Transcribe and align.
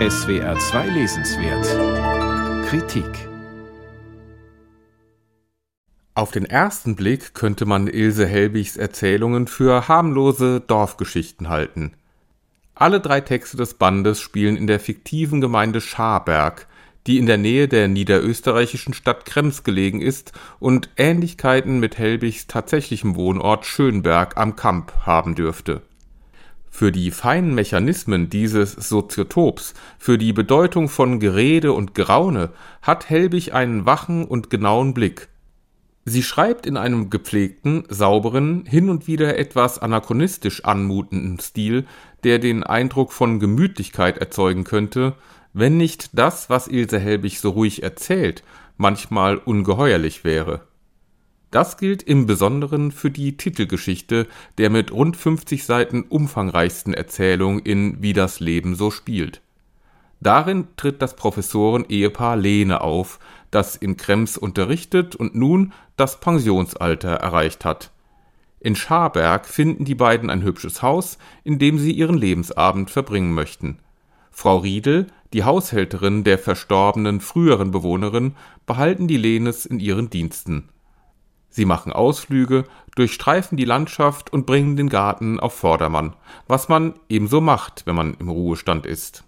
SWR 0.00 0.58
2 0.58 0.88
Lesenswert 0.88 2.66
Kritik 2.66 3.06
Auf 6.16 6.32
den 6.32 6.46
ersten 6.46 6.96
Blick 6.96 7.32
könnte 7.32 7.64
man 7.64 7.86
Ilse 7.86 8.26
Helbigs 8.26 8.76
Erzählungen 8.76 9.46
für 9.46 9.86
harmlose 9.86 10.60
Dorfgeschichten 10.60 11.48
halten. 11.48 11.92
Alle 12.74 12.98
drei 12.98 13.20
Texte 13.20 13.56
des 13.56 13.74
Bandes 13.74 14.20
spielen 14.20 14.56
in 14.56 14.66
der 14.66 14.80
fiktiven 14.80 15.40
Gemeinde 15.40 15.80
Scharberg, 15.80 16.66
die 17.06 17.18
in 17.18 17.26
der 17.26 17.38
Nähe 17.38 17.68
der 17.68 17.86
niederösterreichischen 17.86 18.94
Stadt 18.94 19.26
Krems 19.26 19.62
gelegen 19.62 20.00
ist 20.00 20.32
und 20.58 20.90
Ähnlichkeiten 20.96 21.78
mit 21.78 21.98
Helbigs 21.98 22.48
tatsächlichem 22.48 23.14
Wohnort 23.14 23.64
Schönberg 23.64 24.36
am 24.36 24.56
Kamp 24.56 24.92
haben 25.06 25.36
dürfte. 25.36 25.82
Für 26.76 26.90
die 26.90 27.12
feinen 27.12 27.54
Mechanismen 27.54 28.30
dieses 28.30 28.72
Soziotops, 28.72 29.74
für 29.96 30.18
die 30.18 30.32
Bedeutung 30.32 30.88
von 30.88 31.20
Gerede 31.20 31.72
und 31.72 31.94
Geraune 31.94 32.50
hat 32.82 33.08
Helbig 33.08 33.54
einen 33.54 33.86
wachen 33.86 34.24
und 34.24 34.50
genauen 34.50 34.92
Blick. 34.92 35.28
Sie 36.04 36.24
schreibt 36.24 36.66
in 36.66 36.76
einem 36.76 37.10
gepflegten, 37.10 37.84
sauberen, 37.90 38.66
hin 38.66 38.88
und 38.90 39.06
wieder 39.06 39.38
etwas 39.38 39.78
anachronistisch 39.78 40.64
anmutenden 40.64 41.38
Stil, 41.38 41.86
der 42.24 42.40
den 42.40 42.64
Eindruck 42.64 43.12
von 43.12 43.38
Gemütlichkeit 43.38 44.18
erzeugen 44.18 44.64
könnte, 44.64 45.14
wenn 45.52 45.76
nicht 45.76 46.18
das, 46.18 46.50
was 46.50 46.66
Ilse 46.66 46.98
Helbig 46.98 47.38
so 47.38 47.50
ruhig 47.50 47.84
erzählt, 47.84 48.42
manchmal 48.78 49.36
ungeheuerlich 49.36 50.24
wäre. 50.24 50.66
Das 51.54 51.76
gilt 51.76 52.02
im 52.02 52.26
Besonderen 52.26 52.90
für 52.90 53.12
die 53.12 53.36
Titelgeschichte 53.36 54.26
der 54.58 54.70
mit 54.70 54.90
rund 54.90 55.16
50 55.16 55.64
Seiten 55.64 56.02
umfangreichsten 56.02 56.94
Erzählung 56.94 57.60
in 57.60 58.02
Wie 58.02 58.12
das 58.12 58.40
Leben 58.40 58.74
so 58.74 58.90
spielt. 58.90 59.40
Darin 60.18 60.66
tritt 60.76 61.00
das 61.00 61.14
Professoren-Ehepaar 61.14 62.36
Lehne 62.36 62.80
auf, 62.80 63.20
das 63.52 63.76
in 63.76 63.96
Krems 63.96 64.36
unterrichtet 64.36 65.14
und 65.14 65.36
nun 65.36 65.72
das 65.96 66.18
Pensionsalter 66.18 67.10
erreicht 67.10 67.64
hat. 67.64 67.92
In 68.58 68.74
Scharberg 68.74 69.46
finden 69.46 69.84
die 69.84 69.94
beiden 69.94 70.30
ein 70.30 70.42
hübsches 70.42 70.82
Haus, 70.82 71.18
in 71.44 71.60
dem 71.60 71.78
sie 71.78 71.92
ihren 71.92 72.18
Lebensabend 72.18 72.90
verbringen 72.90 73.32
möchten. 73.32 73.78
Frau 74.32 74.56
Riedel, 74.56 75.06
die 75.32 75.44
Haushälterin 75.44 76.24
der 76.24 76.40
verstorbenen 76.40 77.20
früheren 77.20 77.70
Bewohnerin, 77.70 78.34
behalten 78.66 79.06
die 79.06 79.18
Lenes 79.18 79.66
in 79.66 79.78
ihren 79.78 80.10
Diensten. 80.10 80.70
Sie 81.56 81.66
machen 81.66 81.92
Ausflüge, 81.92 82.64
durchstreifen 82.96 83.56
die 83.56 83.64
Landschaft 83.64 84.32
und 84.32 84.44
bringen 84.44 84.74
den 84.74 84.88
Garten 84.88 85.38
auf 85.38 85.54
Vordermann, 85.54 86.16
was 86.48 86.68
man 86.68 86.94
ebenso 87.08 87.40
macht, 87.40 87.86
wenn 87.86 87.94
man 87.94 88.14
im 88.14 88.28
Ruhestand 88.28 88.86
ist. 88.86 89.22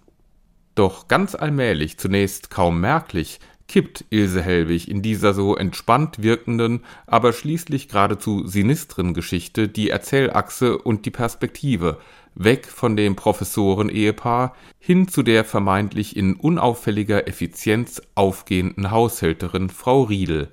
Doch 0.75 1.07
ganz 1.07 1.35
allmählich, 1.35 1.97
zunächst 1.97 2.49
kaum 2.49 2.81
merklich, 2.81 3.39
kippt 3.69 4.03
Ilse 4.09 4.41
Helwig 4.41 4.89
in 4.89 5.01
dieser 5.01 5.33
so 5.33 5.55
entspannt 5.55 6.21
wirkenden, 6.21 6.83
aber 7.05 7.31
schließlich 7.31 7.87
geradezu 7.87 8.45
sinistren 8.45 9.13
Geschichte 9.13 9.69
die 9.69 9.89
Erzählachse 9.89 10.77
und 10.77 11.05
die 11.05 11.11
Perspektive, 11.11 11.97
weg 12.35 12.65
von 12.65 12.97
dem 12.97 13.15
Professoren-Ehepaar 13.15 14.53
hin 14.79 15.07
zu 15.07 15.23
der 15.23 15.45
vermeintlich 15.45 16.17
in 16.17 16.35
unauffälliger 16.35 17.25
Effizienz 17.25 18.01
aufgehenden 18.15 18.91
Haushälterin 18.91 19.69
Frau 19.69 20.03
Riedel. 20.03 20.49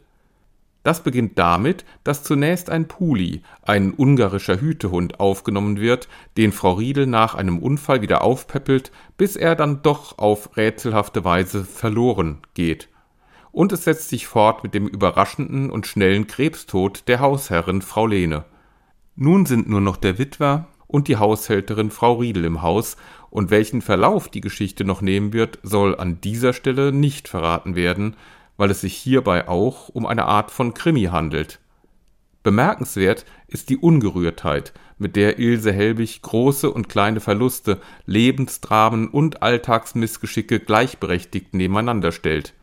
Das 0.84 1.02
beginnt 1.02 1.38
damit, 1.38 1.84
dass 2.04 2.22
zunächst 2.22 2.70
ein 2.70 2.86
Puli, 2.86 3.42
ein 3.62 3.92
ungarischer 3.92 4.60
Hütehund, 4.60 5.18
aufgenommen 5.18 5.80
wird, 5.80 6.08
den 6.36 6.52
Frau 6.52 6.74
Riedel 6.74 7.06
nach 7.06 7.34
einem 7.34 7.58
Unfall 7.58 8.00
wieder 8.02 8.22
aufpäppelt, 8.22 8.92
bis 9.16 9.34
er 9.34 9.56
dann 9.56 9.82
doch 9.82 10.18
auf 10.18 10.56
rätselhafte 10.56 11.24
Weise 11.24 11.64
verloren 11.64 12.38
geht 12.54 12.88
und 13.54 13.72
es 13.72 13.84
setzt 13.84 14.08
sich 14.08 14.26
fort 14.26 14.64
mit 14.64 14.74
dem 14.74 14.88
überraschenden 14.88 15.70
und 15.70 15.86
schnellen 15.86 16.26
Krebstod 16.26 17.04
der 17.06 17.20
Hausherrin 17.20 17.82
Frau 17.82 18.06
Lehne. 18.06 18.44
Nun 19.14 19.46
sind 19.46 19.68
nur 19.68 19.80
noch 19.80 19.96
der 19.96 20.18
Witwer 20.18 20.66
und 20.88 21.06
die 21.06 21.16
Haushälterin 21.16 21.90
Frau 21.90 22.14
Riedel 22.14 22.44
im 22.44 22.62
Haus, 22.62 22.96
und 23.30 23.50
welchen 23.50 23.80
Verlauf 23.80 24.28
die 24.28 24.40
Geschichte 24.40 24.84
noch 24.84 25.02
nehmen 25.02 25.32
wird, 25.32 25.58
soll 25.62 25.96
an 25.96 26.20
dieser 26.20 26.52
Stelle 26.52 26.92
nicht 26.92 27.26
verraten 27.26 27.74
werden, 27.74 28.16
weil 28.56 28.70
es 28.70 28.80
sich 28.80 28.96
hierbei 28.96 29.48
auch 29.48 29.88
um 29.88 30.06
eine 30.06 30.26
Art 30.26 30.50
von 30.50 30.74
Krimi 30.74 31.04
handelt. 31.04 31.60
Bemerkenswert 32.42 33.24
ist 33.48 33.70
die 33.70 33.78
Ungerührtheit, 33.78 34.72
mit 34.98 35.16
der 35.16 35.38
Ilse 35.38 35.72
Helbig 35.72 36.22
große 36.22 36.70
und 36.70 36.88
kleine 36.88 37.20
Verluste, 37.20 37.80
Lebensdramen 38.06 39.08
und 39.08 39.42
Alltagsmissgeschicke 39.42 40.60
gleichberechtigt 40.60 41.54
nebeneinander 41.54 42.12
stellt. 42.12 42.54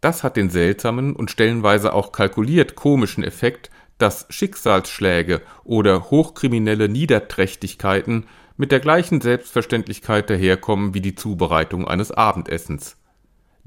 Das 0.00 0.24
hat 0.24 0.36
den 0.36 0.50
seltsamen 0.50 1.14
und 1.14 1.30
stellenweise 1.30 1.92
auch 1.92 2.12
kalkuliert 2.12 2.74
komischen 2.74 3.22
Effekt, 3.22 3.70
dass 3.98 4.26
Schicksalsschläge 4.30 5.42
oder 5.62 6.10
hochkriminelle 6.10 6.88
Niederträchtigkeiten 6.88 8.26
mit 8.56 8.72
der 8.72 8.80
gleichen 8.80 9.20
Selbstverständlichkeit 9.20 10.30
daherkommen 10.30 10.94
wie 10.94 11.02
die 11.02 11.14
Zubereitung 11.14 11.86
eines 11.86 12.10
Abendessens. 12.10 12.96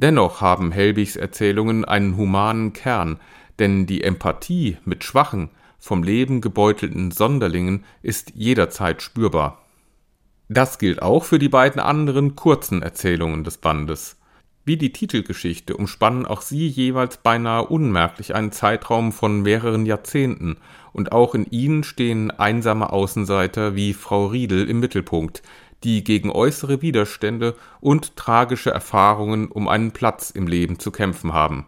Dennoch 0.04 0.42
haben 0.42 0.74
Helbigs 0.74 1.16
Erzählungen 1.16 1.86
einen 1.86 2.18
humanen 2.18 2.74
Kern, 2.74 3.22
denn 3.58 3.86
die 3.86 4.04
Empathie 4.04 4.76
mit 4.84 5.06
schwachen, 5.06 5.48
vom 5.80 6.04
Leben 6.04 6.42
gebeutelten 6.42 7.12
Sonderlingen 7.12 7.86
ist 8.02 8.34
jederzeit 8.36 9.02
spürbar. 9.02 9.64
Das 10.50 10.78
gilt 10.78 11.02
auch 11.02 11.24
für 11.24 11.40
die 11.40 11.48
beiden 11.48 11.80
anderen 11.80 12.36
kurzen 12.36 12.82
Erzählungen 12.82 13.46
des 13.46 13.60
Bandes. 13.60 14.18
Wie 14.66 14.76
die 14.76 14.92
Titelgeschichte 14.92 15.78
umspannen 15.78 16.26
auch 16.26 16.42
sie 16.42 16.68
jeweils 16.68 17.16
beinahe 17.16 17.66
unmerklich 17.66 18.36
einen 18.36 18.52
Zeitraum 18.52 19.14
von 19.14 19.42
mehreren 19.42 19.86
Jahrzehnten, 19.86 20.58
und 20.92 21.14
auch 21.14 21.34
in 21.34 21.46
ihnen 21.46 21.86
stehen 21.86 22.30
einsame 22.30 22.92
Außenseiter 22.92 23.76
wie 23.78 23.94
Frau 23.94 24.26
Riedel 24.26 24.70
im 24.70 24.82
Mittelpunkt, 24.82 25.44
die 25.84 26.04
gegen 26.04 26.32
äußere 26.32 26.82
Widerstände 26.82 27.56
und 27.82 28.16
tragische 28.16 28.72
Erfahrungen 28.72 29.48
um 29.50 29.68
einen 29.68 29.92
Platz 29.92 30.30
im 30.30 30.48
Leben 30.48 30.80
zu 30.80 30.92
kämpfen 30.92 31.34
haben. 31.34 31.66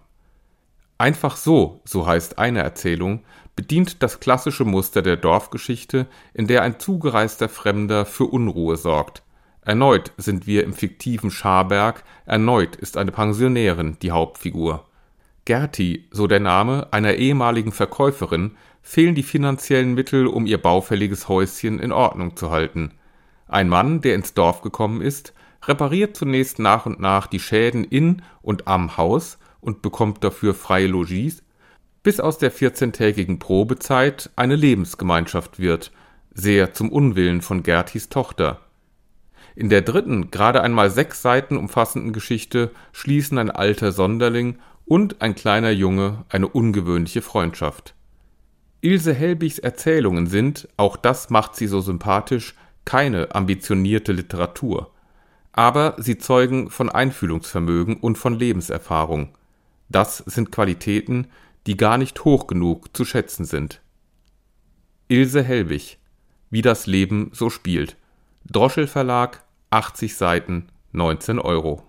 Einfach 0.98 1.36
so, 1.36 1.82
so 1.84 2.08
heißt 2.08 2.40
eine 2.40 2.62
Erzählung, 2.62 3.24
bedient 3.56 4.02
das 4.04 4.20
klassische 4.20 4.66
Muster 4.66 5.02
der 5.02 5.18
Dorfgeschichte, 5.18 6.08
in 6.34 6.48
der 6.48 6.62
ein 6.62 6.80
zugereister 6.80 7.50
Fremder 7.50 8.06
für 8.06 8.26
Unruhe 8.26 8.78
sorgt, 8.78 9.24
Erneut 9.66 10.12
sind 10.18 10.46
wir 10.46 10.64
im 10.64 10.74
fiktiven 10.74 11.32
Scharberg, 11.32 12.04
erneut 12.28 12.76
ist 12.76 12.98
eine 12.98 13.12
Pensionärin 13.12 13.98
die 14.00 14.12
Hauptfigur. 14.12 14.86
Gerti, 15.46 16.08
so 16.12 16.28
der 16.28 16.40
Name 16.40 16.88
einer 16.92 17.16
ehemaligen 17.16 17.72
Verkäuferin, 17.72 18.58
fehlen 18.84 19.16
die 19.16 19.24
finanziellen 19.24 19.96
Mittel, 19.96 20.28
um 20.28 20.46
ihr 20.46 20.60
baufälliges 20.60 21.28
Häuschen 21.30 21.80
in 21.80 21.92
Ordnung 21.92 22.36
zu 22.36 22.52
halten. 22.52 22.92
Ein 23.48 23.70
Mann, 23.70 24.02
der 24.02 24.16
ins 24.16 24.34
Dorf 24.34 24.62
gekommen 24.62 25.02
ist, 25.02 25.34
repariert 25.64 26.16
zunächst 26.16 26.60
nach 26.60 26.86
und 26.86 27.00
nach 27.00 27.28
die 27.28 27.40
Schäden 27.40 27.84
in 27.84 28.22
und 28.42 28.68
am 28.68 28.98
Haus 28.98 29.38
und 29.62 29.82
bekommt 29.82 30.24
dafür 30.24 30.54
freie 30.54 30.88
Logis, 30.88 31.44
bis 32.04 32.20
aus 32.20 32.38
der 32.38 32.52
14-tägigen 32.52 33.40
Probezeit 33.40 34.30
eine 34.36 34.56
Lebensgemeinschaft 34.56 35.60
wird, 35.60 35.92
sehr 36.34 36.74
zum 36.74 36.92
Unwillen 36.92 37.42
von 37.42 37.64
Gertis 37.64 38.10
Tochter. 38.10 38.62
In 39.56 39.70
der 39.70 39.82
dritten, 39.82 40.32
gerade 40.32 40.62
einmal 40.62 40.90
sechs 40.90 41.22
Seiten 41.22 41.58
umfassenden 41.58 42.14
Geschichte 42.14 42.72
schließen 42.92 43.38
ein 43.38 43.50
alter 43.50 43.92
Sonderling 43.92 44.60
und 44.86 45.22
ein 45.22 45.34
kleiner 45.34 45.72
Junge 45.72 46.26
eine 46.30 46.48
ungewöhnliche 46.48 47.22
Freundschaft. 47.22 47.96
Ilse 48.82 49.14
Helbigs 49.14 49.58
Erzählungen 49.58 50.28
sind, 50.28 50.68
auch 50.78 50.98
das 50.98 51.30
macht 51.32 51.56
sie 51.56 51.68
so 51.68 51.82
sympathisch, 51.82 52.54
keine 52.86 53.34
ambitionierte 53.34 54.12
Literatur. 54.12 54.92
Aber 55.52 55.96
sie 55.98 56.18
zeugen 56.18 56.70
von 56.70 56.90
Einfühlungsvermögen 56.90 57.98
und 57.98 58.18
von 58.18 58.38
Lebenserfahrung. 58.38 59.30
Das 59.90 60.18
sind 60.18 60.52
Qualitäten, 60.52 61.28
die 61.68 61.78
gar 61.78 61.98
nicht 61.98 62.24
hoch 62.26 62.48
genug 62.48 62.96
zu 62.96 63.06
schätzen 63.06 63.46
sind. 63.46 63.82
Ilse 65.08 65.44
Helbig 65.44 66.00
Wie 66.50 66.62
das 66.62 66.88
Leben 66.88 67.32
so 67.34 67.50
spielt. 67.50 67.98
Droschel 68.50 68.88
Verlag 68.88 69.44
80 69.72 70.16
Seiten, 70.16 70.68
19 70.92 71.40
Euro 71.40 71.84